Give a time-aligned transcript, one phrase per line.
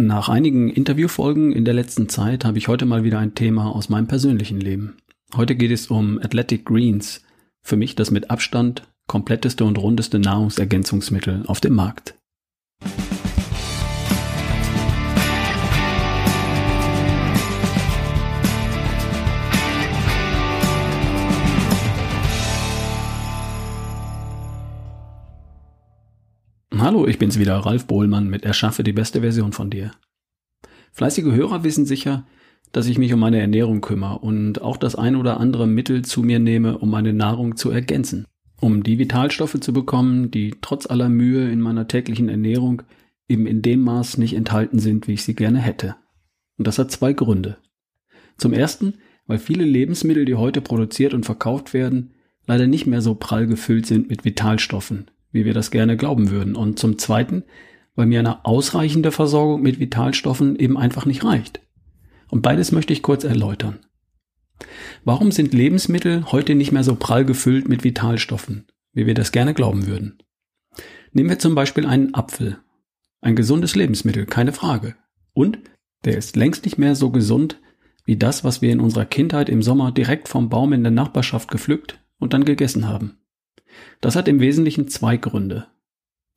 [0.00, 3.88] Nach einigen Interviewfolgen in der letzten Zeit habe ich heute mal wieder ein Thema aus
[3.88, 4.96] meinem persönlichen Leben.
[5.34, 7.20] Heute geht es um Athletic Greens.
[7.62, 12.14] Für mich das mit Abstand kompletteste und rundeste Nahrungsergänzungsmittel auf dem Markt.
[26.88, 29.90] Hallo, ich bin's wieder, Ralf Bohlmann mit Erschaffe die beste Version von dir.
[30.92, 32.26] Fleißige Hörer wissen sicher,
[32.72, 36.22] dass ich mich um meine Ernährung kümmere und auch das ein oder andere Mittel zu
[36.22, 38.24] mir nehme, um meine Nahrung zu ergänzen.
[38.58, 42.80] Um die Vitalstoffe zu bekommen, die trotz aller Mühe in meiner täglichen Ernährung
[43.28, 45.94] eben in dem Maß nicht enthalten sind, wie ich sie gerne hätte.
[46.56, 47.58] Und das hat zwei Gründe.
[48.38, 48.94] Zum ersten,
[49.26, 52.14] weil viele Lebensmittel, die heute produziert und verkauft werden,
[52.46, 56.56] leider nicht mehr so prall gefüllt sind mit Vitalstoffen, wie wir das gerne glauben würden.
[56.56, 57.44] Und zum Zweiten,
[57.94, 61.60] weil mir eine ausreichende Versorgung mit Vitalstoffen eben einfach nicht reicht.
[62.30, 63.80] Und beides möchte ich kurz erläutern.
[65.04, 69.54] Warum sind Lebensmittel heute nicht mehr so prall gefüllt mit Vitalstoffen, wie wir das gerne
[69.54, 70.18] glauben würden?
[71.12, 72.58] Nehmen wir zum Beispiel einen Apfel.
[73.20, 74.96] Ein gesundes Lebensmittel, keine Frage.
[75.32, 75.58] Und
[76.04, 77.60] der ist längst nicht mehr so gesund
[78.04, 81.50] wie das, was wir in unserer Kindheit im Sommer direkt vom Baum in der Nachbarschaft
[81.50, 83.17] gepflückt und dann gegessen haben.
[84.00, 85.66] Das hat im Wesentlichen zwei Gründe.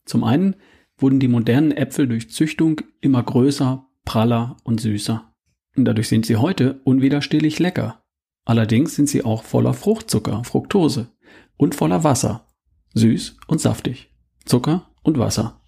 [0.06, 0.56] Zum einen
[0.98, 5.34] wurden die modernen Äpfel durch Züchtung immer größer, praller und süßer.
[5.76, 8.04] Und dadurch sind sie heute unwiderstehlich lecker.
[8.46, 11.10] Allerdings sind sie auch voller Fruchtzucker, Fructose
[11.58, 12.48] und voller Wasser.
[12.94, 14.12] Süß und saftig.
[14.46, 15.62] Zucker und Wasser.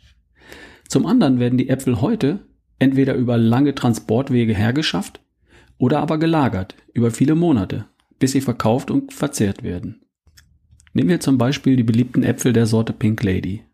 [0.90, 2.46] Zum anderen werden die Äpfel heute
[2.80, 5.22] entweder über lange Transportwege hergeschafft
[5.78, 7.86] oder aber gelagert über viele Monate,
[8.20, 10.03] bis sie verkauft und verzehrt werden.
[10.94, 13.66] Nehmen wir zum Beispiel die beliebten Äpfel der Sorte Pink Lady.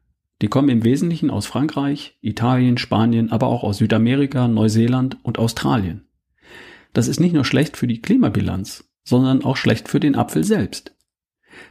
[0.42, 6.08] Die kommen im Wesentlichen aus Frankreich, Italien, Spanien, aber auch aus Südamerika, Neuseeland und Australien.
[6.94, 10.95] Das ist nicht nur schlecht für die Klimabilanz, sondern auch schlecht für den Apfel selbst.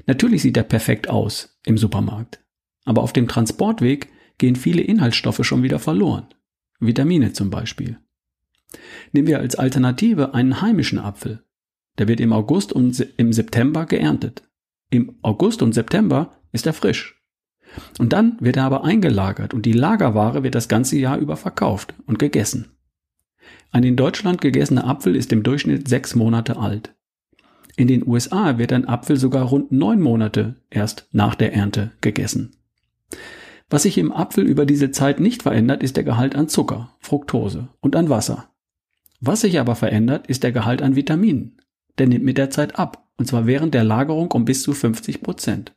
[0.06, 2.40] Natürlich sieht er perfekt aus im Supermarkt,
[2.84, 6.26] aber auf dem Transportweg gehen viele Inhaltsstoffe schon wieder verloren.
[6.78, 7.98] Vitamine zum Beispiel.
[9.12, 11.42] Nehmen wir als Alternative einen heimischen Apfel.
[11.96, 14.47] Der wird im August und im September geerntet.
[14.90, 17.22] Im August und September ist er frisch.
[17.98, 21.94] Und dann wird er aber eingelagert und die Lagerware wird das ganze Jahr über verkauft
[22.06, 22.72] und gegessen.
[23.70, 26.94] Ein in Deutschland gegessener Apfel ist im Durchschnitt sechs Monate alt.
[27.76, 32.56] In den USA wird ein Apfel sogar rund neun Monate erst nach der Ernte gegessen.
[33.70, 37.68] Was sich im Apfel über diese Zeit nicht verändert, ist der Gehalt an Zucker, Fructose
[37.80, 38.50] und an Wasser.
[39.20, 41.60] Was sich aber verändert, ist der Gehalt an Vitaminen.
[41.98, 45.22] Der nimmt mit der Zeit ab und zwar während der Lagerung um bis zu 50
[45.22, 45.74] Prozent.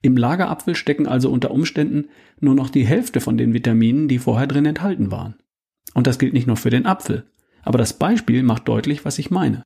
[0.00, 2.08] Im Lagerapfel stecken also unter Umständen
[2.40, 5.36] nur noch die Hälfte von den Vitaminen, die vorher drin enthalten waren.
[5.94, 7.26] Und das gilt nicht nur für den Apfel,
[7.62, 9.62] aber das Beispiel macht deutlich, was ich meine.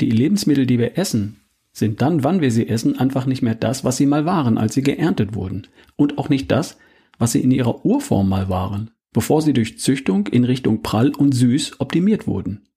[0.00, 1.40] Die Lebensmittel, die wir essen,
[1.72, 4.74] sind dann, wann wir sie essen, einfach nicht mehr das, was sie mal waren, als
[4.74, 5.66] sie geerntet wurden.
[5.96, 6.78] Und auch nicht das,
[7.18, 11.32] was sie in ihrer Urform mal waren, bevor sie durch Züchtung in Richtung prall und
[11.32, 12.68] süß optimiert wurden.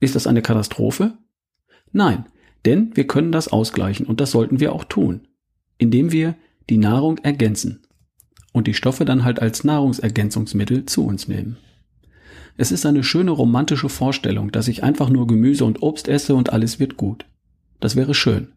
[0.00, 1.18] Ist das eine Katastrophe?
[1.92, 2.26] Nein,
[2.64, 5.28] denn wir können das ausgleichen und das sollten wir auch tun,
[5.78, 6.34] indem wir
[6.68, 7.82] die Nahrung ergänzen
[8.52, 11.56] und die Stoffe dann halt als Nahrungsergänzungsmittel zu uns nehmen.
[12.56, 16.52] Es ist eine schöne romantische Vorstellung, dass ich einfach nur Gemüse und Obst esse und
[16.52, 17.24] alles wird gut.
[17.78, 18.48] Das wäre schön.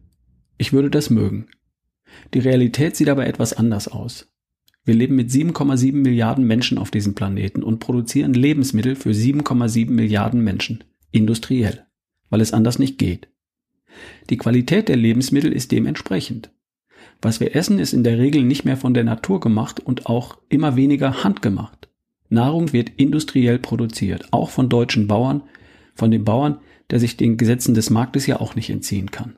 [0.58, 1.46] Ich würde das mögen.
[2.34, 4.28] Die Realität sieht aber etwas anders aus.
[4.84, 10.42] Wir leben mit 7,7 Milliarden Menschen auf diesem Planeten und produzieren Lebensmittel für 7,7 Milliarden
[10.42, 10.82] Menschen.
[11.12, 11.86] Industriell.
[12.32, 13.28] Weil es anders nicht geht.
[14.30, 16.50] Die Qualität der Lebensmittel ist dementsprechend.
[17.20, 20.38] Was wir essen, ist in der Regel nicht mehr von der Natur gemacht und auch
[20.48, 21.90] immer weniger handgemacht.
[22.30, 25.42] Nahrung wird industriell produziert, auch von deutschen Bauern,
[25.94, 29.36] von dem Bauern, der sich den Gesetzen des Marktes ja auch nicht entziehen kann.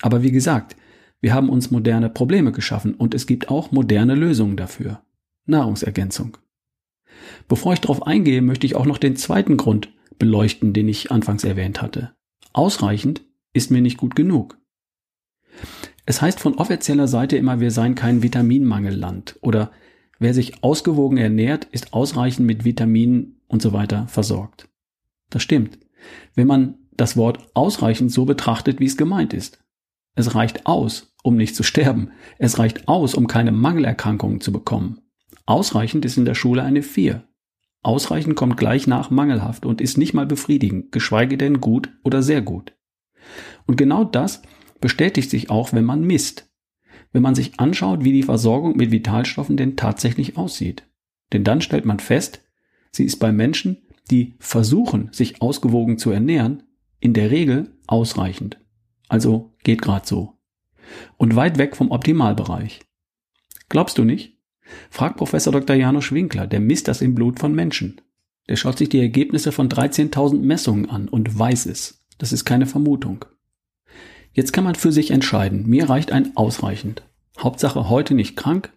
[0.00, 0.76] Aber wie gesagt,
[1.20, 5.02] wir haben uns moderne Probleme geschaffen und es gibt auch moderne Lösungen dafür.
[5.46, 6.36] Nahrungsergänzung.
[7.48, 11.42] Bevor ich darauf eingehe, möchte ich auch noch den zweiten Grund beleuchten, den ich anfangs
[11.42, 12.12] erwähnt hatte.
[12.52, 14.58] Ausreichend ist mir nicht gut genug.
[16.06, 19.70] Es heißt von offizieller Seite immer, wir seien kein Vitaminmangelland oder
[20.18, 24.68] wer sich ausgewogen ernährt, ist ausreichend mit Vitaminen und so weiter versorgt.
[25.28, 25.78] Das stimmt.
[26.34, 29.62] Wenn man das Wort ausreichend so betrachtet, wie es gemeint ist.
[30.14, 32.10] Es reicht aus, um nicht zu sterben.
[32.38, 35.00] Es reicht aus, um keine Mangelerkrankungen zu bekommen.
[35.46, 37.22] Ausreichend ist in der Schule eine 4.
[37.82, 42.42] Ausreichend kommt gleich nach mangelhaft und ist nicht mal befriedigend, geschweige denn gut oder sehr
[42.42, 42.74] gut.
[43.66, 44.42] Und genau das
[44.80, 46.50] bestätigt sich auch, wenn man misst.
[47.12, 50.86] Wenn man sich anschaut, wie die Versorgung mit Vitalstoffen denn tatsächlich aussieht.
[51.32, 52.42] Denn dann stellt man fest,
[52.92, 53.78] Sie ist bei Menschen,
[54.10, 56.64] die versuchen, sich ausgewogen zu ernähren,
[56.98, 58.58] in der Regel ausreichend.
[59.08, 60.38] Also geht grad so.
[61.16, 62.80] Und weit weg vom Optimalbereich.
[63.68, 64.39] Glaubst du nicht?
[64.90, 65.76] Frag Professor Dr.
[65.76, 68.00] Janusz Winkler, der misst das im Blut von Menschen.
[68.48, 72.04] Der schaut sich die Ergebnisse von 13.000 Messungen an und weiß es.
[72.18, 73.24] Das ist keine Vermutung.
[74.32, 75.68] Jetzt kann man für sich entscheiden.
[75.68, 77.02] Mir reicht ein ausreichend.
[77.38, 78.72] Hauptsache heute nicht krank.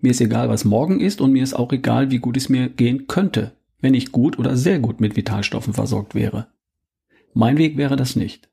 [0.00, 2.68] Mir ist egal, was morgen ist und mir ist auch egal, wie gut es mir
[2.68, 6.48] gehen könnte, wenn ich gut oder sehr gut mit Vitalstoffen versorgt wäre.
[7.34, 8.48] Mein Weg wäre das nicht.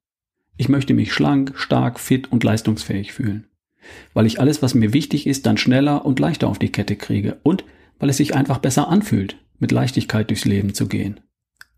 [0.58, 3.48] Ich möchte mich schlank, stark, fit und leistungsfähig fühlen.
[4.14, 7.38] Weil ich alles, was mir wichtig ist, dann schneller und leichter auf die Kette kriege
[7.44, 7.64] und
[8.00, 11.20] weil es sich einfach besser anfühlt, mit Leichtigkeit durchs Leben zu gehen.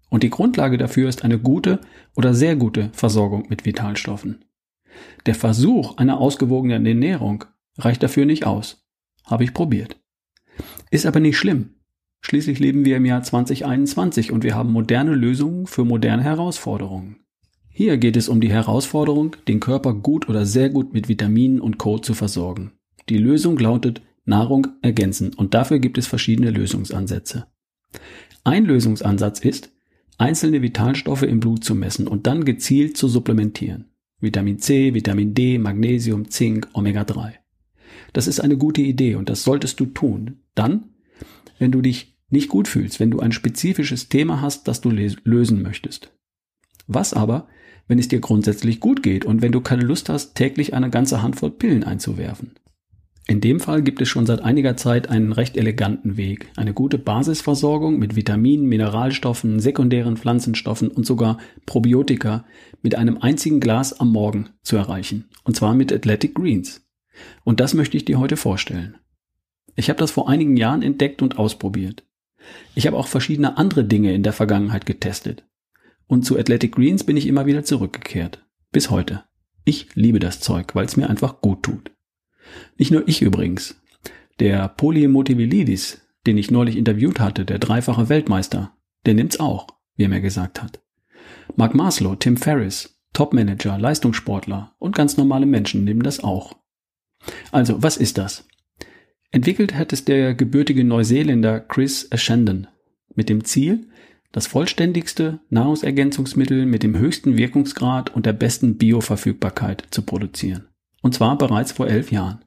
[0.09, 1.81] Und die Grundlage dafür ist eine gute
[2.15, 4.45] oder sehr gute Versorgung mit Vitalstoffen.
[5.25, 7.45] Der Versuch einer ausgewogenen Ernährung
[7.77, 8.88] reicht dafür nicht aus.
[9.25, 10.00] Habe ich probiert.
[10.89, 11.75] Ist aber nicht schlimm.
[12.21, 17.18] Schließlich leben wir im Jahr 2021 und wir haben moderne Lösungen für moderne Herausforderungen.
[17.80, 21.78] Hier geht es um die Herausforderung, den Körper gut oder sehr gut mit Vitaminen und
[21.78, 22.00] Co.
[22.00, 22.72] zu versorgen.
[23.08, 27.46] Die Lösung lautet Nahrung ergänzen und dafür gibt es verschiedene Lösungsansätze.
[28.44, 29.70] Ein Lösungsansatz ist,
[30.18, 33.86] einzelne Vitalstoffe im Blut zu messen und dann gezielt zu supplementieren.
[34.20, 37.34] Vitamin C, Vitamin D, Magnesium, Zink, Omega-3.
[38.12, 40.40] Das ist eine gute Idee und das solltest du tun.
[40.56, 40.96] Dann,
[41.60, 45.62] wenn du dich nicht gut fühlst, wenn du ein spezifisches Thema hast, das du lösen
[45.62, 46.12] möchtest.
[46.88, 47.48] Was aber,
[47.88, 51.22] wenn es dir grundsätzlich gut geht und wenn du keine Lust hast, täglich eine ganze
[51.22, 52.51] Handvoll Pillen einzuwerfen?
[53.30, 56.98] In dem Fall gibt es schon seit einiger Zeit einen recht eleganten Weg, eine gute
[56.98, 62.45] Basisversorgung mit Vitaminen, Mineralstoffen, sekundären Pflanzenstoffen und sogar Probiotika
[62.81, 66.88] mit einem einzigen Glas am Morgen zu erreichen, und zwar mit Athletic Greens.
[67.44, 68.95] Und das möchte ich dir heute vorstellen.
[69.75, 72.06] Ich habe das vor einigen Jahren entdeckt und ausprobiert.
[72.75, 75.45] Ich habe auch verschiedene andere Dinge in der Vergangenheit getestet.
[76.07, 78.45] Und zu Athletic Greens bin ich immer wieder zurückgekehrt.
[78.71, 79.24] Bis heute.
[79.65, 81.92] Ich liebe das Zeug, weil es mir einfach gut tut.
[82.77, 83.81] Nicht nur ich übrigens.
[84.39, 88.74] Der Polymotivilidis, den ich neulich interviewt hatte, der dreifache Weltmeister,
[89.06, 90.81] der nimmt's auch, wie er mir gesagt hat.
[91.56, 96.56] Mark Maslow, Tim Ferriss, Topmanager, Leistungssportler und ganz normale Menschen nehmen das auch.
[97.51, 98.48] Also, was ist das?
[99.31, 102.68] Entwickelt hat es der gebürtige Neuseeländer Chris Ashendon
[103.15, 103.89] mit dem Ziel,
[104.32, 110.68] das vollständigste Nahrungsergänzungsmittel mit dem höchsten Wirkungsgrad und der besten Bioverfügbarkeit zu produzieren.
[111.02, 112.44] Und zwar bereits vor elf Jahren.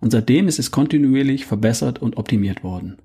[0.00, 2.98] Und seitdem ist es kontinuierlich verbessert und optimiert worden.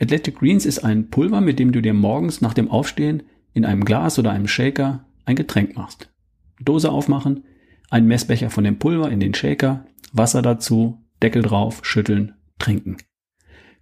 [0.00, 3.22] Athletic Greens ist ein Pulver, mit dem du dir morgens nach dem Aufstehen
[3.54, 6.12] in einem Glas oder einem Shaker ein Getränk machst.
[6.60, 7.44] Dose aufmachen,
[7.88, 12.98] ein Messbecher von dem Pulver in den Shaker, Wasser dazu, Deckel drauf, schütteln, trinken.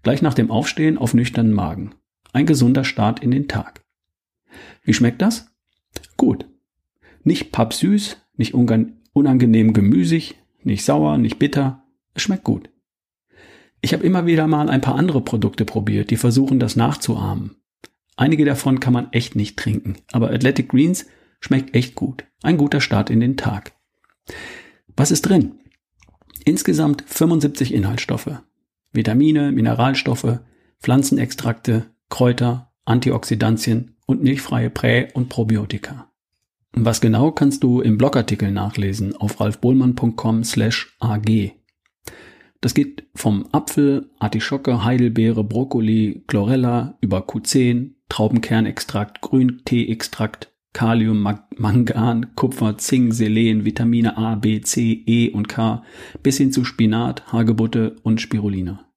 [0.02, 1.94] Gleich nach dem Aufstehen auf nüchternen Magen.
[2.34, 3.84] Ein gesunder Start in den Tag.
[4.82, 5.46] Wie schmeckt das?
[6.16, 6.46] Gut.
[7.22, 10.34] Nicht pappsüß, nicht unangenehm gemüsig,
[10.64, 11.84] nicht sauer, nicht bitter.
[12.12, 12.70] Es schmeckt gut.
[13.80, 17.54] Ich habe immer wieder mal ein paar andere Produkte probiert, die versuchen, das nachzuahmen.
[18.16, 21.06] Einige davon kann man echt nicht trinken, aber Athletic Greens
[21.38, 22.24] schmeckt echt gut.
[22.42, 23.74] Ein guter Start in den Tag.
[24.96, 25.60] Was ist drin?
[26.44, 28.42] Insgesamt 75 Inhaltsstoffe.
[28.92, 30.40] Vitamine, Mineralstoffe,
[30.80, 36.12] Pflanzenextrakte, Kräuter, Antioxidantien und milchfreie Prä- und Probiotika.
[36.70, 41.56] Was genau kannst du im Blogartikel nachlesen auf ralfbohlmann.com slash ag.
[42.60, 51.20] Das geht vom Apfel, Artischocke, Heidelbeere, Brokkoli, Chlorella über Q10, Traubenkernextrakt, Grünteeextrakt, Kalium,
[51.56, 55.82] Mangan, Kupfer, Zink, Selen, Vitamine A, B, C, E und K
[56.22, 58.88] bis hin zu Spinat, Hagebutte und Spirulina.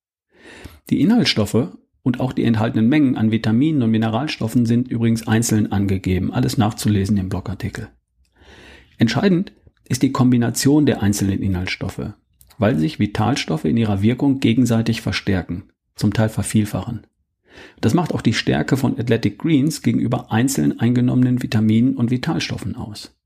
[0.92, 1.70] Die Inhaltsstoffe
[2.08, 7.18] und auch die enthaltenen Mengen an Vitaminen und Mineralstoffen sind übrigens einzeln angegeben, alles nachzulesen
[7.18, 7.90] im Blogartikel.
[8.98, 9.52] Entscheidend
[9.90, 12.14] ist die Kombination der einzelnen Inhaltsstoffe,
[12.58, 15.64] weil sich Vitalstoffe in ihrer Wirkung gegenseitig verstärken,
[15.96, 17.06] zum Teil vervielfachen.
[17.82, 23.17] Das macht auch die Stärke von Athletic Greens gegenüber einzeln eingenommenen Vitaminen und Vitalstoffen aus.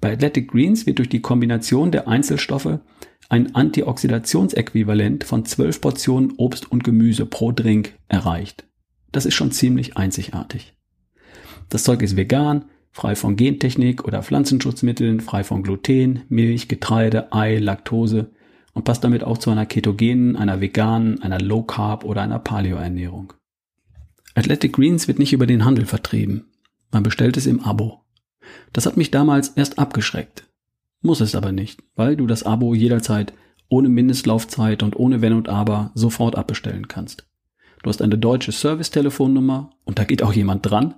[0.00, 2.78] Bei Athletic Greens wird durch die Kombination der Einzelstoffe
[3.28, 8.66] ein Antioxidationsäquivalent von 12 Portionen Obst und Gemüse pro Drink erreicht.
[9.12, 10.74] Das ist schon ziemlich einzigartig.
[11.68, 17.58] Das Zeug ist vegan, frei von Gentechnik oder Pflanzenschutzmitteln, frei von Gluten, Milch, Getreide, Ei,
[17.58, 18.32] Laktose
[18.72, 23.32] und passt damit auch zu einer ketogenen, einer veganen, einer Low Carb oder einer Paleo-Ernährung.
[24.34, 26.50] Athletic Greens wird nicht über den Handel vertrieben.
[26.90, 28.04] Man bestellt es im Abo.
[28.72, 30.46] Das hat mich damals erst abgeschreckt.
[31.02, 33.32] Muss es aber nicht, weil du das Abo jederzeit
[33.70, 37.26] ohne Mindestlaufzeit und ohne Wenn und Aber sofort abbestellen kannst.
[37.82, 40.96] du hast eine deutsche Service-Telefonnummer und da geht auch jemand dran.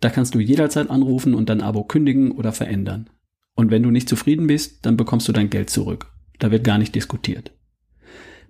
[0.00, 3.08] Da kannst du jederzeit anrufen und dein Abo kündigen oder verändern.
[3.54, 6.12] Und wenn du nicht zufrieden bist, dann bekommst du dein Geld zurück.
[6.38, 7.52] Da wird gar nicht diskutiert.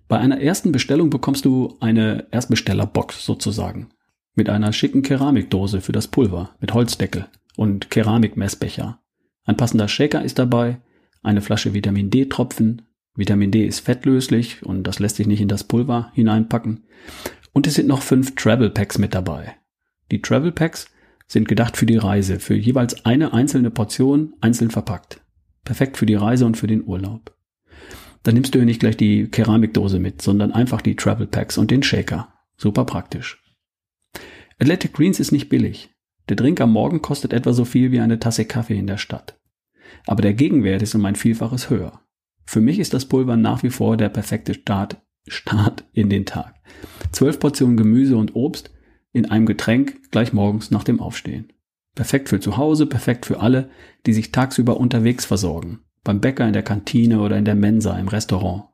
[0.08, 3.90] Bei einer ersten Bestellung bekommst du eine Erstbestellerbox sozusagen.
[4.34, 7.26] Mit einer schicken Keramikdose für das Pulver, mit Holzdeckel
[7.60, 9.02] und Keramikmessbecher.
[9.44, 10.80] Ein passender Shaker ist dabei,
[11.22, 12.88] eine Flasche Vitamin D-Tropfen.
[13.14, 16.84] Vitamin D ist fettlöslich und das lässt sich nicht in das Pulver hineinpacken.
[17.52, 19.56] Und es sind noch fünf Travel Packs mit dabei.
[20.10, 20.86] Die Travel Packs
[21.26, 25.20] sind gedacht für die Reise, für jeweils eine einzelne Portion einzeln verpackt.
[25.62, 27.36] Perfekt für die Reise und für den Urlaub.
[28.22, 31.70] Dann nimmst du ja nicht gleich die Keramikdose mit, sondern einfach die Travel Packs und
[31.70, 32.32] den Shaker.
[32.56, 33.44] Super praktisch.
[34.58, 35.90] Athletic Greens ist nicht billig.
[36.30, 39.36] Der Drink am Morgen kostet etwa so viel wie eine Tasse Kaffee in der Stadt.
[40.06, 42.02] Aber der Gegenwert ist um ein Vielfaches höher.
[42.44, 46.54] Für mich ist das Pulver nach wie vor der perfekte Start, Start in den Tag.
[47.10, 48.70] Zwölf Portionen Gemüse und Obst
[49.12, 51.52] in einem Getränk gleich morgens nach dem Aufstehen.
[51.96, 53.68] Perfekt für zu Hause, perfekt für alle,
[54.06, 55.80] die sich tagsüber unterwegs versorgen.
[56.04, 58.66] Beim Bäcker, in der Kantine oder in der Mensa, im Restaurant.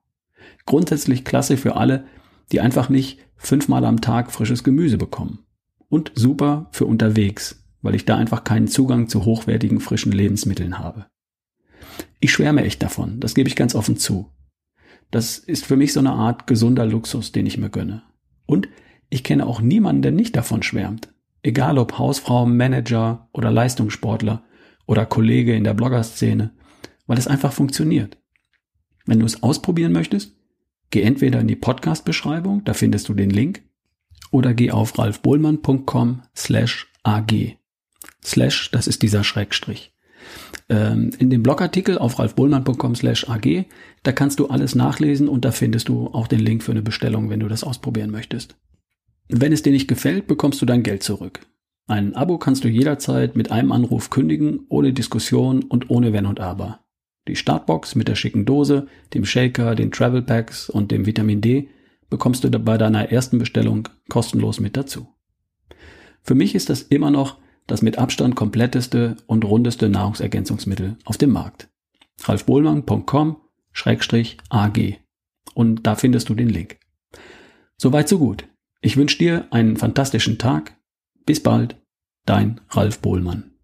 [0.67, 2.05] Grundsätzlich klasse für alle,
[2.53, 5.46] die einfach nicht fünfmal am Tag frisches Gemüse bekommen.
[5.89, 11.07] Und super für unterwegs, weil ich da einfach keinen Zugang zu hochwertigen frischen Lebensmitteln habe.
[12.21, 14.33] Ich schwärme echt davon, das gebe ich ganz offen zu.
[15.11, 18.03] Das ist für mich so eine Art gesunder Luxus, den ich mir gönne.
[18.47, 18.69] Und
[19.09, 21.13] ich kenne auch niemanden, der nicht davon schwärmt.
[21.43, 24.43] Egal ob Hausfrau, Manager oder Leistungssportler
[24.87, 26.53] oder Kollege in der Bloggerszene,
[27.07, 28.19] weil es einfach funktioniert.
[29.05, 30.37] Wenn du es ausprobieren möchtest,
[30.91, 33.63] geh entweder in die Podcast-Beschreibung, da findest du den Link,
[34.31, 37.59] oder geh auf ralfbohlmann.com slash ag.
[38.25, 39.93] Slash, das ist dieser Schrägstrich.
[40.69, 43.67] Ähm, in dem Blogartikel auf ralfbohlmann.com slash ag,
[44.03, 47.31] da kannst du alles nachlesen und da findest du auch den Link für eine Bestellung,
[47.31, 48.57] wenn du das ausprobieren möchtest.
[49.29, 51.41] Wenn es dir nicht gefällt, bekommst du dein Geld zurück.
[51.89, 56.41] Ein Abo kannst du jederzeit mit einem Anruf kündigen, ohne Diskussion und ohne Wenn und
[56.41, 56.81] Aber.
[57.29, 61.69] Die Startbox mit der schicken Dose, dem Shaker, den Travel Packs und dem Vitamin D
[62.11, 65.09] bekommst du bei deiner ersten Bestellung kostenlos mit dazu.
[66.23, 71.31] Für mich ist das immer noch das mit Abstand kompletteste und rundeste Nahrungsergänzungsmittel auf dem
[71.31, 71.69] Markt.
[72.23, 75.01] ralfbohlmann.com-ag
[75.55, 76.79] und da findest du den Link.
[77.77, 78.49] Soweit so gut.
[78.81, 80.77] Ich wünsche dir einen fantastischen Tag.
[81.25, 81.77] Bis bald,
[82.25, 83.56] dein Ralf Bohlmann.